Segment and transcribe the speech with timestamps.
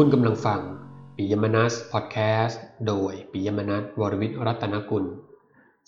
[0.00, 0.60] คุณกำลังฟัง
[1.16, 5.04] ปิยมนัสพอดแคสต์โดยปิยมนัสวรวิทย์รัตนกุล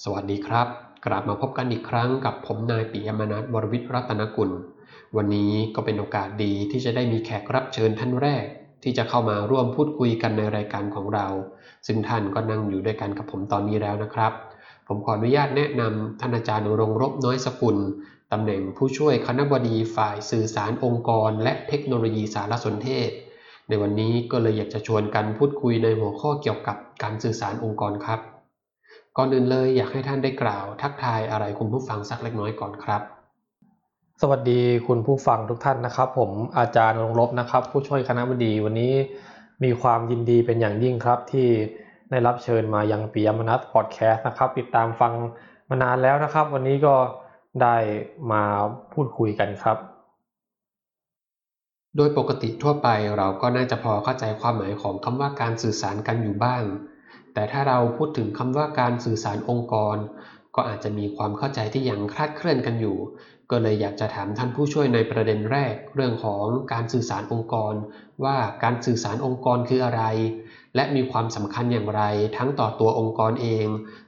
[0.03, 0.67] สวัสดีครับ
[1.07, 4.51] กลับมาพบกันอีกครั้งกับผมนายปิยมนัสวรวิทย์รัตนกุล
[5.17, 8.45] วันนี้ก็เป็นโอกาสดีที่จะได้มีแขกรับเชิญท่านแรก
[8.83, 11.27] ที่จะเข้ามาร่วมพูดคุยกันในรายการของเรา
[11.87, 14.33] ซึ่งท่านก็นั่งอยู่ด้วยกันกับผมตอนนี้แล้วนะครับ
[14.87, 17.77] ผมขออนุญาตแนะนำท่านอาจารย์รงรบน้อยสกุล
[18.33, 23.13] ตำแหน่งผู้ช่วยคณบดีฝ่ายสื่อสารองค์กร และเทคโนโลยีสารสนเทศ
[23.69, 28.21] ในวันนี้ก็เลยอยากจะชวนกันพูดคุยในหัวข้อเกี่ยวกับการสื่อสารองค์กรครับ
[29.17, 33.03] ก่อนอื่นเลยอยากให้ท่านได้กล่าว ทักทายอะไรคุณผู้ฟังสักเล็กน้อยก่อนครับ
[34.23, 38.93] สวัสดีคุณผู้ฟังทุกท่านนะครับ ผมอาจารย์รงรบนะครับ ผู้ช่วยคณะบดีวันนี้
[39.65, 41.49] มีความยินดีเป็นอย่างยิ่งครับ ที่
[42.11, 45.13] ได้รับเชิญมายังปิยมนัสพอดแคสต์นะครับ ติดตามฟัง
[45.69, 46.95] มานานแล้วนะครับ วันนี้ก็
[47.63, 47.77] ได้
[48.33, 48.43] มา
[48.93, 49.79] พูดคุยกันครับ
[51.97, 56.63] โดยปกติทั่วไปเราก็น่าจะพอเข้าใจความหมายของคำว่าการสื่อสารกันอยู่บ้าง
[57.35, 59.97] แต่ถ้าเราพูดถึงคำว่าการสื่อสารองค์กร
[60.57, 62.97] ก็อาจจะมีความเข้าใจที่ยังคลาดเคลื่อนกันอยู่
[63.51, 67.75] ก็เลยอยากจะถามท่านผู้ช่วยในประเด็นแรก เรื่องของการสื่อสารองค์กร
[68.25, 70.03] ว่าการสื่อสารองค์กรคืออะไร
[70.75, 72.03] และมีความสำคัญอย่างไร
[72.37, 73.67] ทั้งต่อตัวองค์กรเอง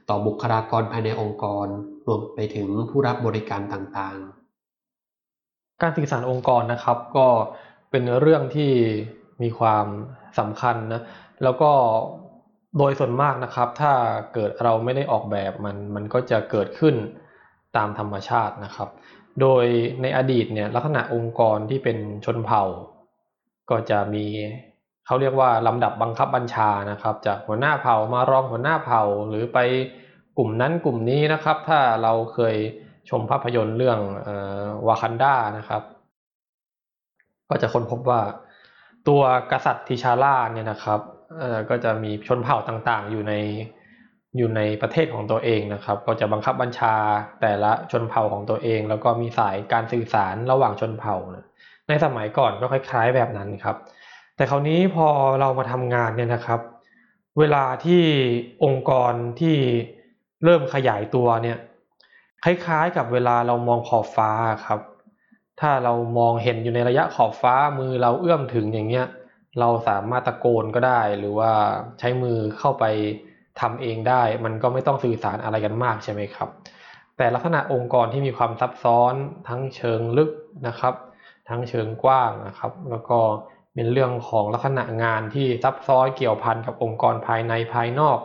[0.09, 1.65] ต่อบุคลากรภายในองค์กร
[2.07, 7.27] รวมไปถึงผู้รับบริการต่างๆ การสื่อสารองค์กรนะครับก็
[7.69, 8.71] เป็นเรื่องที่
[9.41, 9.85] มีความ
[10.39, 11.01] สำคัญนะ
[11.43, 11.71] แล้วก็
[12.77, 13.93] โดยส่วนมากนะครับ ถ้า
[14.33, 16.95] เกิดเราไม่ได้ออกแบบมันมันก็จะเกิดขึ้น
[17.77, 18.89] ตามธรรมชาตินะครับ
[19.41, 19.65] โดย
[20.01, 22.63] ในอดีตเนี่ยลักษณะองค์กรที่เป็นชนเผ่า
[23.69, 24.25] ก็จะมี
[25.05, 29.59] เขาเรียกว่าลำดับบังคับบัญชานะครับ จากหัวหน้าเผ่ามารองหัวหน้าเผ่าหรือไป
[30.37, 32.55] กลุ่มนั้นกลุ่มนี้นะครับ ถ้าเราเคย
[33.09, 33.99] ชมภาพยนตร์เรื่อง
[34.87, 35.83] วากันดานะครับ
[37.51, 38.21] ก็จะค้นพบว่า
[39.07, 39.21] ตัว
[39.51, 40.99] กษัตริย์ทิชาร่าเนี่ยนะครับ
[41.69, 43.33] ก็จะมีชนเผ่าต่างๆ อยู่ใน
[44.37, 46.95] อยู่ในประเทศของตัวเองนะครับ ก็จะบังคับบัญชา
[47.41, 51.15] แต่ละชนเผ่าของตัวเอง แล้วก็มีสายการสื่อสารระหว่างชนเผ่า
[51.87, 53.75] ในสมัยก่อนก็คล้าย ๆ แบบนั้นครับ
[54.35, 55.07] แต่คราวนี้พอ
[55.39, 56.59] เรามาทำงานเนี่ยนะครับ
[57.39, 58.01] เวลาที่
[58.63, 59.55] องค์กรที่
[60.43, 61.57] เริ่มขยายตัวเนี่ย
[62.43, 64.31] คล้ายๆ กับเวลาเรามองขอบฟ้า
[64.65, 64.79] ครับ
[65.61, 69.07] ถ้าเรามองเห็นอยู่ในระยะขอบฟ้ามือเราเอื้อมถึงอย่างเงี้ย
[69.59, 71.51] เราสามารถตะโกนก็ได้ หรือว่า
[71.99, 72.85] ใช้มือเข้าไป
[73.61, 76.49] ทำเองได้ มันก็ไม่ต้องสื่อสารอะไรกันมากใช่ไหมครับ
[77.17, 79.13] แต่ลักษณะองค์กรที่มีความซับซ้อน
[79.47, 80.31] ทั้งเชิงลึก
[80.67, 80.93] นะครับ
[81.49, 83.19] ทั้งเชิงกว้างนะครับ แล้วก็
[83.73, 88.17] เป็นเรื่องของลักษณะงานที่ซับซ้อนเกี่ยวพันกับองค์กรภายในภายนอก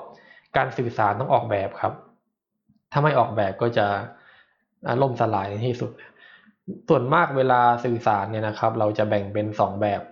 [0.57, 1.93] การสื่อสารต้องออกแบบครับ
[2.93, 3.87] ถ้าไม่ออกแบบก็จะ
[5.03, 5.91] ล่มสลายในที่สุด
[6.89, 10.03] ส่วนมากเวลาสื่อสารเนี่ยนะครับ เราจะแบ่งเป็นสองแบบ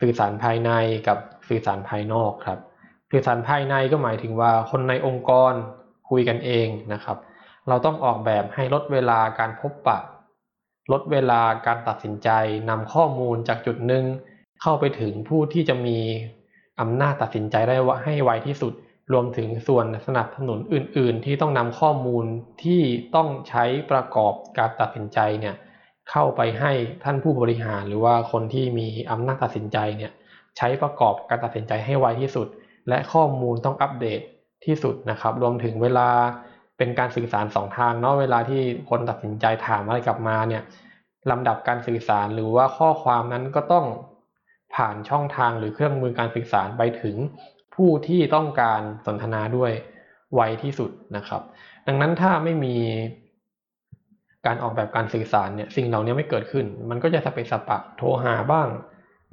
[0.00, 0.70] สื่อสารภายใน
[1.08, 2.58] กับสื่อสารภายนอกครับ
[3.10, 5.52] สื่อสารภายในก็หมายถึงว่าคนในองค์กร
[6.10, 7.18] คุยกันเองนะครับ
[7.68, 9.98] เราต้องออกแบบให้ลดเวลาการพบปะ
[10.92, 12.28] ลดเวลาการตัดสินใจ
[12.70, 14.04] นำข้อมูลจากจุดหนึ่ง
[14.62, 15.98] เข้าไปถึงผู้ที่จะมี
[16.80, 18.72] อำนาจตัดสินใจได้ว่าให้ไวที่สุด
[19.12, 22.24] รวมถึงส่วนสนับสนุนอื่น ๆ ที่ต้องนำข้อมูล
[22.62, 22.80] ที่
[23.14, 25.54] ต้องใช้ประกอบการตัดสินใจเนี่ย
[26.10, 26.72] เข้าไปให้
[27.04, 30.12] ท่านผู้บริหารหรือว่าคนที่มีอำนาจตัดสินใจเนี่ย
[30.56, 32.46] ใช้ประกอบการตัดสินใจให้ไวที่สุด
[32.88, 34.20] และข้อมูลต้องอัปเดต
[34.64, 36.08] ที่สุดนะครับ รวมถึงเวลา
[36.78, 40.62] เป็นการสื่อสารสองทางเนาะเวลาที่คนตัดสินใจถามอะไรกลับมาเนี่ย
[41.30, 43.86] ลำดับการสื่อสารหรือว่าข้อความนั้นก็ต้อง
[44.74, 47.16] ผ่านช่องทางหรือเครื่องมือการสื่อสารไปถึง
[47.74, 49.72] ผู้ที่ต้องการสนทนาด้วย
[50.34, 51.42] ไวที่สุดนะครับ
[51.86, 52.76] ดังนั้นถ้าไม่มี
[54.46, 58.68] การออกแบบการสื่อสารเนี่ยสิ่งเหล่านี้ไม่เกิดขึ้น มันก็จะสเปสปะโทรหาบ้าง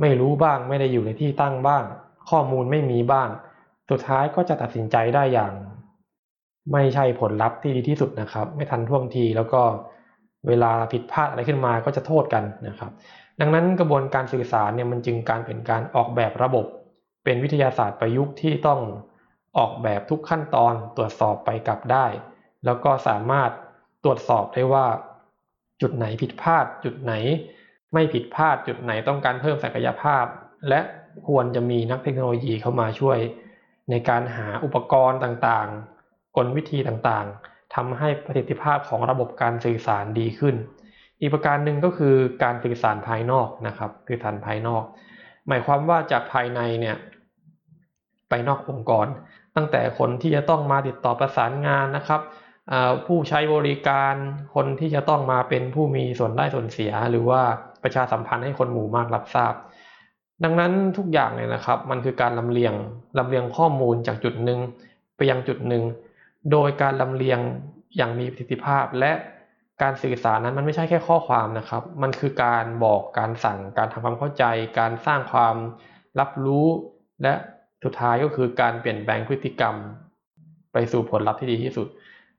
[0.02, 1.84] ไม่รู้บ้างไม่ได้อยู่ในที่ตั้งบ้าง
[2.30, 3.30] ข้อมูลไม่มีบ้าง
[3.90, 5.54] สุดท้ายก็จะตัดสินใจได้อย่าง
[6.74, 9.62] ไม่ใช่ผลลัพธ์ที่ดีที่สุดนะครับ ไม่ทันท่วงทีแล้วก็
[10.48, 12.92] เวลาผิดพลาดอะไรขึ้นมาก็จะโทษกันนะครับ
[13.42, 16.66] ดังนั้นกระบวนการสื่อสารเนี่ยมันจึงการเป็นการออกแบบระบบ
[17.24, 18.80] เป็นวิทยาศาสตร์ประยุกต์ที่ต้อง
[19.58, 22.06] ออกแบบทุกขั้นตอนตรวจสอบไปกลับได้
[22.66, 23.50] แล้วก็สามารถ
[24.04, 24.86] ตรวจสอบได้ว่า
[25.82, 27.14] จุดไหนผิดพลาด จุดไหน
[27.94, 30.26] ไม่ผิดพลาด จุดไหนต้องการเพิ่มศักยภาพ
[30.70, 30.80] และ
[31.28, 33.20] ควรจะมีนักเทคโนโลยีเข้ามาช่วย
[33.90, 40.56] ในการหาอุปกรณ์ต่างๆ กลวิธีต่างๆทำให้ประสิทธิภาพของระบบการสื่อสารดีขึ้น
[41.20, 44.84] อีกประการหนึ่งก็คือการสื่อสารภายนอกนะครับสื่อสารภายนอก
[45.48, 46.96] หมายความว่าจากภายในเนี่ย
[48.30, 49.08] ไปนอกองค์กร
[49.56, 52.22] ตั้งแต่คนที่จะต้องมาติดต่อประสานงานนะครับ
[53.06, 54.16] ผู้ใช้บริการ
[54.56, 57.42] คนที่จะต้องมาเป็นผู้มีส่วนได้ส่วนเสีย หรือว่า
[57.84, 59.54] ประชาสัมพันธ์ให้คนหมู่มากรับทราบ
[60.44, 62.74] ดังนั้นทุกอย่างเนี่ยนะครับ มันคือการลำเลียง
[63.18, 64.60] ลำเลียงข้อมูลจากจุดหนึ่ง
[65.16, 65.84] ไปยังจุดหนึ่ง
[66.52, 67.40] โดยการลำเลียง
[67.98, 69.12] อย่างมีประสิทธิภาพและ
[69.82, 74.44] การสื่อสารนั้นมันไม่ใช่แค่ข้อความนะครับ มันคือการบอกการสั่งการทำความเข้าใจ
[74.80, 75.56] การสร้างความ
[76.20, 76.68] รับรู้
[77.24, 77.34] และ
[77.84, 79.76] สุดท้ายก็คือการเปลี่ยนแปลงพฤติกรรม
[80.74, 81.88] ไปสู่ผลลัพธ์ที่ดีที่สุด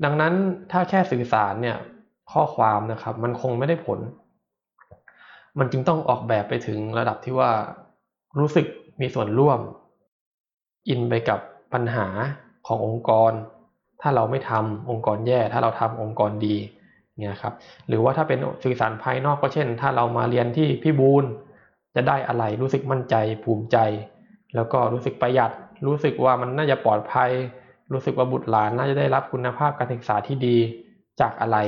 [0.04, 0.34] ดังนั้น
[0.72, 1.76] ถ้าแค่สื่อสารเนี่ย
[2.32, 3.98] ข้อความนะครับ มันคงไม่ได้ผล
[5.58, 7.50] มันจึงต้องออกแบบไปถึงระดับที่ว่า
[8.38, 8.66] รู้สึก
[9.00, 9.60] มีส่วนร่วม
[10.88, 11.40] อินไปกับ
[11.72, 12.06] ปัญหา
[12.66, 13.32] ขององค์กร
[14.02, 16.56] ถ้าเราไม่ทำองค์กรแย่ ถ้าเราทำองค์กรดี
[17.20, 17.54] เนี่ยครับ
[17.88, 21.24] หรือว่าถ้าเป็นสื่อสารภายนอกก็เช่น ถ้าเรามาเรียนที่พี่บูล
[21.94, 23.14] จะได้อะไรรู้สึกมั่นใจ
[23.44, 23.76] ภูมิใจ
[24.54, 25.50] แล้วก็รู้สึกประหยัด
[25.86, 27.30] รู้สึกว่ามันน่าจะปลอดภัย
[27.92, 30.56] รู้สึกว่าบุตรหลานน่าจะได้รับคุณภาพการศึกษาที่ดี
[31.20, 31.58] จากอะไร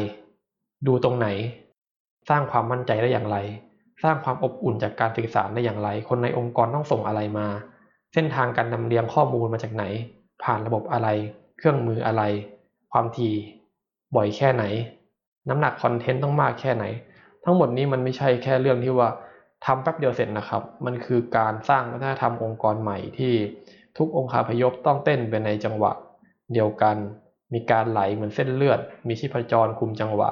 [0.87, 1.26] ดูตรงไหน
[2.29, 3.37] สร้างความมั่นใจได้อย่างไร
[4.03, 7.47] สร้างความอบอุ่นจากการสื่อสารได้อย่างไร คนในองค์กรต้องส่งอะไรมา
[8.15, 9.85] เส้นทางการนำเรียงข้อมูลมาจากไหน
[10.43, 11.09] ผ่านระบบอะไร
[11.59, 12.23] เครื่องมืออะไร
[12.93, 13.35] ความถี่
[14.17, 14.65] บ่อยแค่ไหน
[15.49, 16.85] น้ำหนักคอนเทนต์ต้องมากแค่ไหน
[17.44, 19.09] ทั้งหมดนี้มันไม่ใช่แค่เรื่องที่ว่า
[19.65, 23.32] ทำแป๊บเดียวเสร็จนะครับ มันคือการสร้างวัฒนธรรมองค์กรใหม่ที่
[23.99, 25.93] ทุกองค์คาพยพต้องเต้นไปในจังหวะ
[26.52, 26.96] เดียวกัน
[27.55, 30.31] มีการไหลเหมือนเส้นเลือด มีชีพจรคุมจังหวะ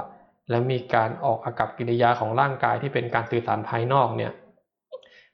[0.51, 4.33] และมีการออกอากับกิริยาของร่างกายที่เป็นการสื่อสารภายนอกเนี่ย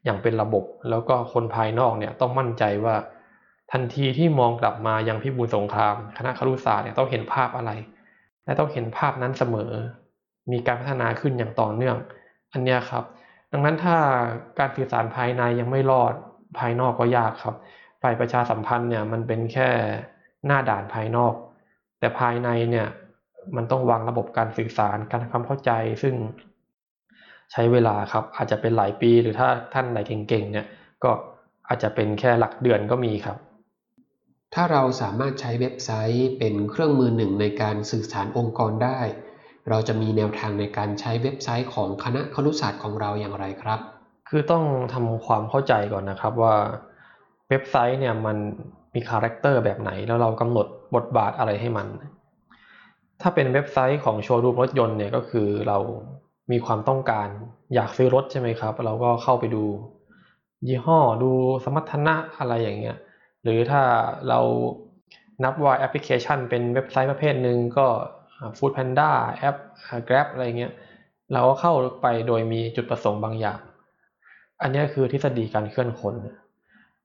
[0.04, 2.94] อย่างเป็นระบบแล้วก็คนภายนอกเนี่ยต้องมั่นใจว่า
[3.72, 7.70] ทันทีที่มองกลับมายังพิบูลสงคราม คณะครุศาสตร์เนี่ยต้องเห็นภาพอะไร
[8.44, 9.72] และต้องเห็นภาพนั้นเสมอ
[10.52, 11.96] มีการพัฒนาขึ้นอย่างต่อเนื่อง
[12.52, 13.04] อันนี้ครับ
[13.52, 13.96] ดังนั้นถ้า
[14.58, 16.12] การสื่อสารภายในยังไม่รอด
[16.58, 17.54] ภายนอกก็ยากครับ
[18.02, 19.68] ฝ่ายประชาสัมพันธ์เนี่ยมันเป็นแค่
[20.46, 21.34] หน้าด่านภายนอก
[21.98, 22.86] แต่ภายในเนี่ย
[23.56, 25.70] มันต้องวางระบบการสื่อสารการทำความเข้าใจ
[26.02, 26.14] ซึ่ง
[27.52, 29.98] ใช้เวลาครับอาจจะเป็นหลายปีหรือถ้าท่านไหน
[30.28, 30.66] เก่งๆเนี่ย
[31.04, 31.10] ก็
[31.68, 33.36] อาจจะเป็นแค่หลักเดือนก็มีครับ
[34.54, 38.98] ถ้าเราสามารถใช้เว็บไซต์เป็นเครื่องมือหนึ่งในการสื่อสารองค์กรได้
[39.68, 43.80] เราจะมีแนวทางในการใช้เว็บไซต์ของคณะครุศาสตร์ของเราอย่างไรครับ
[44.28, 46.54] คือต้องทำความเข้าใจก่อนนะครับว่า
[47.48, 48.36] เว็บไซต์เนี่ยมัน
[48.94, 51.86] มี character แบบไหน แล้วเรากำหนดบทบาทอะไรให้มัน
[53.20, 55.78] ถ้าเป็นเว็บไซต์ของโชว์รูมรถยนต์เนี่ยก็คือเรา
[56.52, 57.28] มีความต้องการ
[57.74, 59.64] อยากซื้อรถใช่ไหมครับ เราก็เข้าไปดู
[60.66, 61.30] ยี่ห้อดู
[61.64, 62.96] สมรรถนะอะไรอย่างเงี้ย
[63.42, 63.82] หรือถ้า
[64.28, 64.40] เรา
[65.44, 67.86] นับว่าแอปพลิเคชันเป็นเว็บไซต์ประเภทหนึ่งก็
[68.56, 69.56] Food Panda แอป
[70.08, 70.72] Grab อะไรเงี้ย
[71.32, 73.60] เราก็เข้าไปโดยมีจุดประสงค์บางอย่าง
[74.62, 76.14] อันนี้คือทฤษฎีการเคลื่อนคน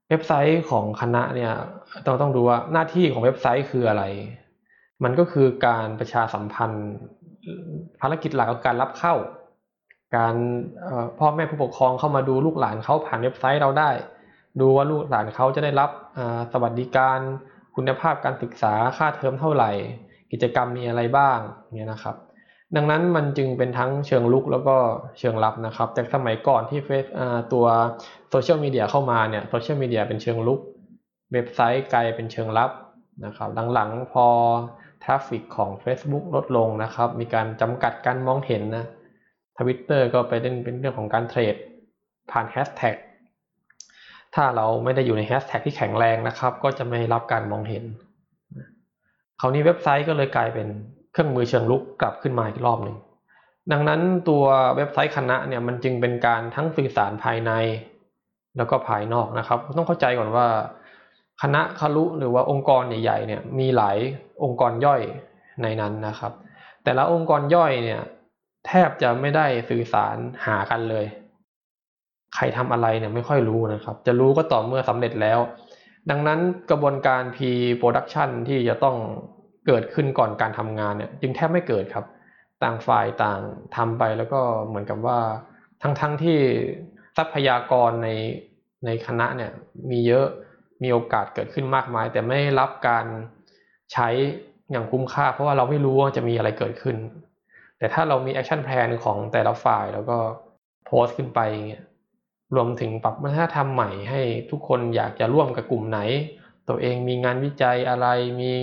[0.10, 1.52] เว็บไซต์ของคณะเนี่ย
[2.06, 4.04] ต้องต้องดูว่าหน้าที่ของเว็บไซต์คืออะไร
[5.04, 6.92] มันก็คือการประชาสัมพันธ์
[8.02, 9.16] ภารกิจหลักก็การรับเข้า
[10.16, 10.36] การ
[11.20, 13.90] พ่อแม่ผู้ปกครองเข้ามาดูลูกหลานเขาผ่านเว็บไซต์เราได้
[14.60, 15.90] ดูว่าลูกหลานเขาจะได้รับ
[16.54, 17.20] สวัสดิการ
[17.76, 19.72] คุณภาพการศึกษาค่าเทอมเท่าไหร่
[20.32, 21.38] กิจกรรมมีอะไรบ้าง
[21.74, 22.16] เนี่ยนะครับ
[22.76, 24.76] ดังนั้นมันจึงเป็นทั้งเชิงรุกแล้วก็
[25.20, 27.06] เชิงรับนะครับ แต่สมัยก่อนที่เฟซ
[27.54, 27.66] ตัว
[28.30, 30.60] โซเชียลมีเดียเข้ามาเนี่ยโซเชียลมีเดียเป็นเชิงรุก
[31.34, 32.72] เว็บไซต์กลายเป็นเชิงรับ
[33.26, 34.26] นะครับหลังๆพอ
[35.04, 38.86] traffic ของ Facebook ลดลงนะครับ มีการจำกัดการมองเห็นนะ
[39.58, 41.56] ทวิตเตอร์ก็ไปเล่นเป็นเรื่องของการเทรด
[42.32, 42.96] ผ่านแฮชแท็ก
[44.36, 47.84] ถ้าเราไม่ได้อยู่ในแฮชแท็กที่แข็งแรงนะครับ ก็จะไม่รับการมองเห็น
[49.40, 50.68] คราวนี้เว็บไซต์ก็เลยกลายเป็น
[51.14, 52.98] เครื่องมือเชิงลุกกลับขึ้นมาอีกรอบหนึ่ง
[53.72, 54.44] ดังนั้นตัว
[54.76, 57.52] เว็บไซต์คณะเนี่ยมันจึงเป็นการทั้งสื่อสารภายใน
[58.58, 60.48] แล้วก็ภายนอกนะครับ ต้องเข้าใจก่อนว่า
[61.42, 63.98] คณะคารุหรือว่าองค์กรใหญ่ๆเนี่ยมีหลาย
[64.44, 65.02] องค์กรย่อย
[65.64, 66.32] ในนั้นนะครับ
[66.84, 68.02] แต่ละองค์กรย่อยเนี่ย
[68.68, 70.16] แทบจะไม่ได้สื่อสาร
[70.46, 71.06] หากันเลย
[72.36, 75.40] ใครทำอะไรเนี่ยไม่ค่อยรู้นะครับ จะรู้ก็ต่อเมื่อสำเร็จแล้ว
[76.10, 76.40] ดังนั้น
[76.70, 78.96] กระบวนการ P-Production ที่จะต้อง
[79.68, 82.06] เกิดขึ้นก่อนการทำงานเนี่ยจึงแทบไม่เกิดครับ
[82.64, 83.40] ต่างฝ่ายต่าง
[83.76, 85.20] ทำไปแล้วก็เหมือนกับว่า
[85.82, 86.38] ทั้งๆทที่
[87.18, 88.10] ทรัพยากรใน
[88.86, 89.52] ในคณะเนี่ย
[89.90, 90.28] มีเยอะ
[90.84, 93.06] มีโอกาสเกิดขึ้นมากมาย แต่ไม่รับการ
[93.94, 94.08] ใช้
[94.72, 96.98] อย่างคุ้มค่า เพราะว่าเราไม่รู้ว่าจะมีอะไรเกิดขึ้น
[97.78, 100.18] แต่ถ้าเรามี action plan ของแต่ละฝ่ายแล้วก็
[100.86, 101.40] โพสต์ขึ้นไป
[101.70, 101.84] เงี้ย
[102.56, 106.00] รวมถึงปรับวัฒนธรรมใหม่ให้ทุกคนอยากจะร่วมกับกลุ่มไหน
[106.70, 108.08] ตัวเองมีงานวิจัยอะไร
[108.42, 108.54] มี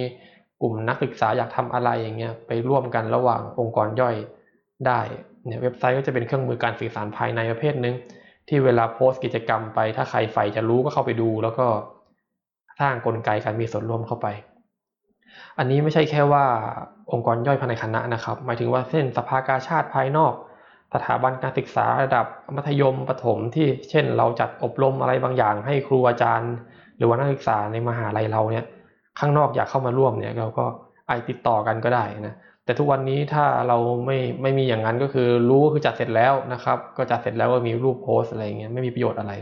[0.63, 4.17] กลุ่มนักศึกษาอยากทำอะไรอย่างเงี้ยไปร่วมกันระหว่างองค์กรย่อย
[4.87, 5.01] ได้
[5.47, 7.95] เนี่ยเว็บไซต์ก็จะเป็นเครื่องมือการสื่อสารภายในประเภทหนึ่ง
[8.49, 11.67] ที่เวลาโพสต์กิจกรรมไป ถ้าใครใฝ่จะรู้ก็เข้าไปดู แล้วก็
[12.81, 14.27] สร้างกลไกการมีส่วนร่วมเข้าไป
[15.59, 16.45] อันนี้ไม่ใช่แค่ว่า
[17.13, 20.33] องค์กรย่อยภายในคณะนะครับ หมายถึงว่าเส้นสภากาชาติภายนอก
[20.95, 22.27] สถาบันการศึกษาระดับ
[22.57, 26.53] มัธยมประถมที่เช่นเราจัดอบรมอะไรบางอย่างให้ครูอาจารย์
[26.97, 28.67] หรือว่านักศึกษาในมหาลัยเราเนี่ย
[29.21, 30.67] ข้างนอกอยากเข้ามาร่วมเนี่ยเราก็
[31.07, 32.35] ไอติดต่อกันก็ได้นะ
[32.65, 39.33] แต่ทุกวันนี้ถ้าเราไม่ไม่มีอย่างนั้นก็คือรู้คือจัดเสร็จแล้วนะครับ ก็จัดเสร็จแล้วก็มีรูปโพสอะไรเงี้ยไม่มีประโยชน์อะไร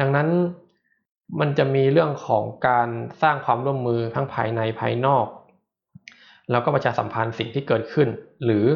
[0.00, 0.28] ดังนั้น
[1.40, 2.88] มันจะมีเรื่องของการ
[3.22, 5.26] สร้างความร่วมมือทั้งภายในภายนอก
[6.50, 8.08] แล้วก็ประชาสัมพันธ์สิ่งที่เกิดขึ้น
[8.44, 8.66] หรือ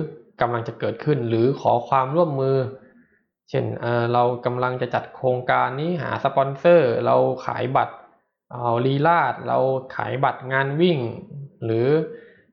[0.41, 2.57] กำลังจะเกิดขึ้น หรือขอความร่วมมือ
[3.49, 7.95] เช่นเเรากำลังจะจัดโครงการนี้หาสปอนเซอร์ เราขายบัตร
[8.53, 9.59] เอาลีลาดเรา
[9.95, 10.99] ขายบัตรงานวิ่ง
[11.65, 11.87] หรือ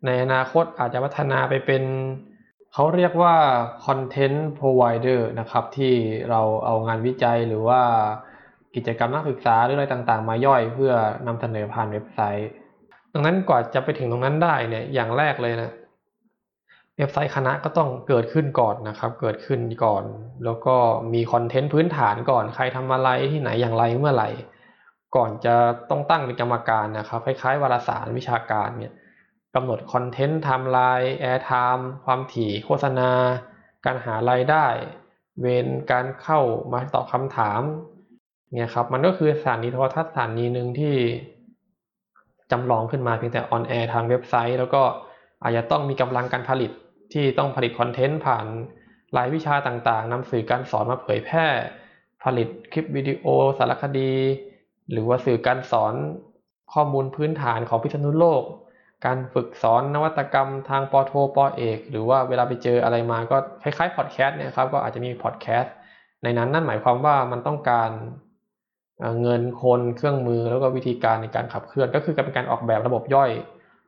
[0.05, 1.83] ในอนาคตอาจจะพัฒนาไปเป็น
[2.73, 3.35] เขาเรียกว่า
[3.85, 5.93] Content Provider นะครับ ที่
[6.29, 7.81] เราเอางานวิจัยหรือว่า
[8.75, 10.93] กิจกรรมนักศึกษาหรืออะไรต่างๆ มาย่อยเพื่อ
[11.27, 12.49] นำเสนอผ่านเว็บไซต์
[13.13, 15.73] ดังนั้นกว่าจะไปถึงตรงนั้นได้เนี่ยอย่างแรกเลยนะ
[16.97, 20.03] เว็บไซต์คณะก็ต้องเกิดขึ้นก่อนนะครับ เกิดขึ้นก่อน
[20.45, 20.75] แล้วก็
[21.13, 24.29] มีคอนเทนต์พื้นฐานก่อน ใครทำอะไรที่ไหนอย่างไรเมื่อไหร่
[25.15, 25.55] ก่อนจะ
[25.89, 28.93] ต้องตั้งเป็นกรรมการนะครับคล้ายๆวารสารวิชาการเนี่ย
[29.55, 33.11] กำหนดคอนเทนต์ไทม์ไลน์ airtime ความถี่โฆษณา
[33.85, 34.65] การหารายได้
[35.41, 36.39] เวนการเข้า
[36.73, 37.61] มาตอบคำถาม
[38.55, 40.95] เนี่ยครับมันก็คือสถานีโทรทัศน์สถานีหนึ่งที่
[42.51, 44.83] จำลองขึ้นมาเพียงแต่ออนแอร์ทางเว็บไซต์ แล้วก็
[45.43, 46.71] อาจจะต้องมีกำลังการผลิต
[47.13, 48.45] ที่ต้องผลิตคอนเทนต์ผ่าน
[49.17, 51.45] รายวิชาต่างๆนำสื่อการสอนมาเผยแพร่
[52.23, 53.25] ผลิตคลิปวิดีโอ
[53.57, 54.13] สารคดี
[54.91, 55.93] หรือว่าสื่อการสอน
[56.73, 58.43] ข้อมูลพื้นฐานของพิษณุโลก
[59.05, 65.73] การฝึกสอนนวัตกรรมทางปโทปเอก หรือว่าเวลาไปเจออะไรมาก็คล้ายๆพอดแคสต์เนี่ยครับก็อาจจะมีพอดแคสต์
[66.23, 67.91] ในนั้นนั่นหมายความว่ามันต้องการ
[69.21, 73.31] เงินคนเครื่องมือแล้วก็วิธีการในการขับเคลื่อน ก็คือการเป็นการออกแบบระบบย่อย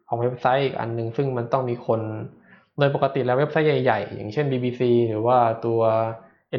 [0.08, 2.02] ของเว็บไซต์อีกอันหนึ่งซึ่งมันต้องมีคน
[2.80, 5.82] โดยปกติแล้วเว็บไซต์ใหญ่ๆ อย่างเช่น BBC หรือว่าตัว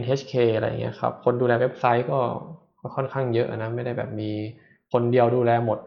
[0.03, 2.19] NHK อะไรเงี้ยครับคนดูแลเว็บไซต์ก็
[2.83, 4.31] ก็ค่อนข้างเยอะนะไม่ได้แบบมี
[4.93, 5.79] คนเดียวดูแลหมด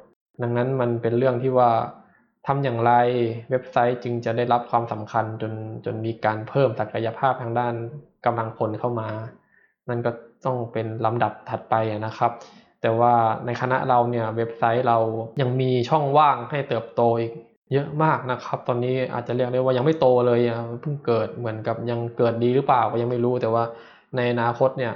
[0.41, 1.69] ดังนั้นมันเป็นเรื่องที่ว่า
[2.47, 2.91] ทำอย่างไร
[3.49, 5.53] เว็บไซต์จึงจะได้รับความสำคัญจน
[5.85, 7.73] จนมีการเพิ่มศักยภาพทางด้าน
[8.25, 9.09] กำลังคนเข้ามา
[9.89, 10.11] นั่นก็
[10.45, 11.75] ต้องเป็นลำดับถัดไป
[12.05, 12.31] นะครับ
[12.81, 13.13] แต่ว่า
[13.45, 14.97] ในคณะเราเนี่ยเว็บไซต์เรา
[15.41, 17.31] ยังมีช่องว่างให้เติบโตอีก
[17.73, 20.39] เยอะมากนะครับ ตอนนี้อาจจะเรียกได้ว่ายังไม่โตเลย
[20.81, 23.63] เพิ่งเกิดเหมือนกับยังเกิดดีหรือเปล่าก็ยังไม่รู้แต่ว่า
[24.15, 24.93] ในอนาคตเนี่ย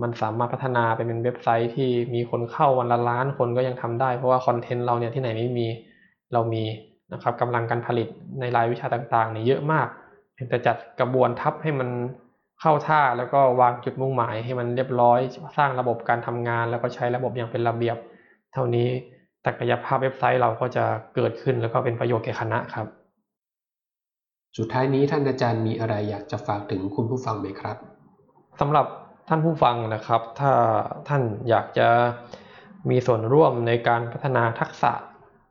[0.00, 5.66] มันสามารถพัฒนาไปเป็นเว็บไซต์ที่มีคนเข้าวันละล้านคนก็ยังทำได้ เพราะว่าคอนเทนต์เราเนี่ยที่ไหนไม่มี
[6.32, 6.64] เรามี
[7.12, 8.08] นะครับกำลังการผลิต
[8.40, 9.88] ในรายวิชาต่างๆเนี่ยเยอะมาก
[10.34, 11.88] เพียงแต่จัดกระบวนทัพให้มัน
[12.60, 15.20] เข้าท่าแล้วก็วางจุดมุ่งหมายให้มันเรียบร้อย
[15.56, 17.96] สร้างระบบการทำงาน แล้วก็ใช้ระบบอย่างเป็นระเบียบ
[18.52, 18.88] เท่านี้
[19.46, 20.84] ศักยภาพเว็บไซต์เราก็จะ
[21.14, 22.86] เกิดขึ้นแล้วก็เป็นประโยชน์แก่คณะครับ
[24.58, 27.76] สุดท้ายนี้ท่านอาจารย์มีอะไรอยากจะฝากถึงคุณผู้ฟังไหมครับ
[28.60, 28.86] สำหรับ
[29.28, 30.52] ท่านผู้ฟังนะครับ ถ้า
[31.08, 31.88] ท่านอยากจะ
[32.90, 34.92] มีส่วนร่วมในการพัฒนาทักษะ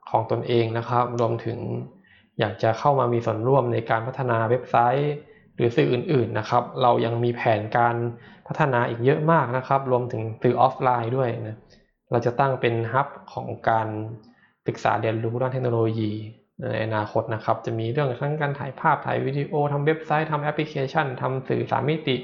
[0.09, 1.59] ของตนเองนะครับ รวมถึง
[2.39, 5.13] อยากจะเข้ามามีส่วนร่วมในการพัฒนาเว็บไซต์
[5.55, 7.95] หรือสื่ออื่นๆนะครับ เรายังมีแผนการ
[8.47, 11.57] พัฒนาอีกเยอะมากนะครับ รวมถึงสื่อออฟไลน์ด้วยนะ
[12.11, 13.87] เราจะตั้งเป็นฮับของการ
[14.67, 16.11] ศึกษาเรียนรู้ด้านเทคโนโลยี
[16.71, 22.15] ในอนาคตนะครับ จะมีเรื่องทั้งการถ่ายภาพถ่ายวิดีโอทำเว็บไซต์ทำแอปพลิเคชันทำสื่อสามมิติ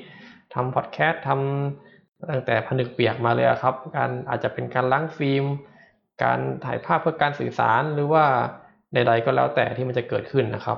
[0.58, 5.46] ทำพอดแคสต์ทำตั้งแต่แผนกเปียกมาเลยครับ การอาจจะเป็นการล้างฟิล์ม
[6.24, 8.24] การถ่ายภาพเพื่อการสื่อสารหรือว่า
[8.94, 10.78] ใดๆก็แล้วแต่ที่มันจะเกิดขึ้นนะครับ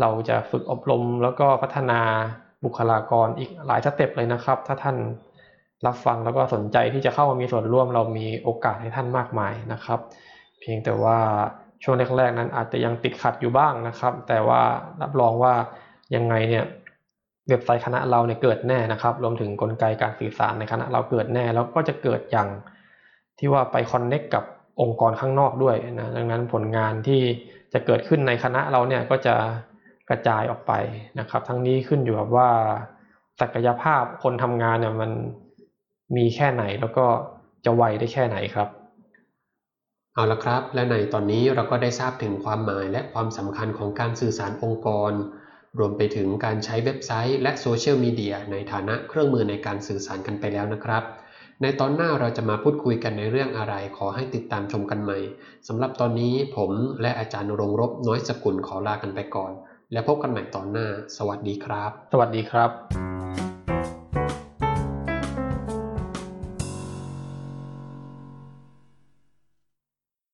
[0.00, 2.00] เราจะฝึกอบรมแล้วก็พัฒนา
[2.64, 4.96] บุคลากรอีกหลาย step เลยนะครับ ถ้าท่าน
[5.86, 10.00] รับฟังแล้วก็สนใจที่จะเข้ามามีส่วนร่วมเรามีโอกาสให้ท่านมากมายนะครับ
[10.60, 11.18] เพียงแต่ว่า
[11.82, 14.62] ช่วงแรกๆนั้นอาจจะยังติดขัดอยู่บ้างนะครับ แต่ว่า
[15.02, 15.54] รับรองว่า
[16.16, 16.64] ยังไงเนี่ย
[17.48, 22.48] เว็บไซต์คณะเราเนี่ยเกิดแน่นะครับ รวมถึงกลไกการสื่อสารในคณะเราเกิดแน่ แล้วก็จะเกิดอย่าง
[23.38, 24.44] ที่ว่าไป connect กับ
[24.80, 27.20] องค์กรข้างนอกด้วยนะดังนั้นผลงานที่
[27.72, 29.34] จะเกิดขึ้นในคณะเราเนี่ยก็จะ
[30.08, 30.72] กระจายออกไป
[31.18, 32.50] นะครับ ทั้งนี้ขึ้นอยู่กับว่า
[33.40, 35.10] ศักยภาพคนทำงานเนี่ยมัน
[36.16, 37.06] มีแค่ไหนแล้วก็
[37.64, 38.68] จะไวได้แค่ไหนครับ
[40.14, 45.12] เอาละครับ และในตอนนี้เราก็ได้ทราบถึงความหมายและความสำคัญของการสื่อสารองค์กร
[45.78, 51.02] รวมไปถึงการใช้เว็บไซต์และโซเชียลมีเดียในฐานะเครื่องมือในการสื่อสารกันไปแล้วนะครับ
[51.62, 55.18] ในตอนหน้าเราจะมาพูดคุยกันในเรื่องอะไรขอให้ติดตามชมกันใหม่
[55.68, 56.70] สำหรับตอนนี้ผม
[57.02, 59.52] และอาจารย์รงรบน้อยสกุลขอลากันไปก่อน
[59.92, 63.13] และพบกันใหม่ตอนหน้า สวัสดีครับ สวัสดีครับ